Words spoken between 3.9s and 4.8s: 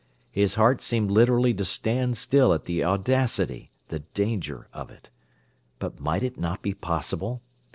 danger